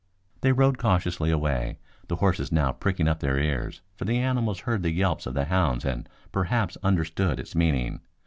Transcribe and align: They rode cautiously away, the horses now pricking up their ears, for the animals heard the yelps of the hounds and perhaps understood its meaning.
They 0.41 0.51
rode 0.51 0.79
cautiously 0.79 1.29
away, 1.29 1.77
the 2.07 2.15
horses 2.15 2.51
now 2.51 2.71
pricking 2.71 3.07
up 3.07 3.19
their 3.19 3.37
ears, 3.37 3.81
for 3.97 4.03
the 4.05 4.17
animals 4.17 4.61
heard 4.61 4.81
the 4.81 4.89
yelps 4.89 5.27
of 5.27 5.35
the 5.35 5.45
hounds 5.45 5.85
and 5.85 6.09
perhaps 6.31 6.75
understood 6.81 7.39
its 7.39 7.53
meaning. 7.53 7.99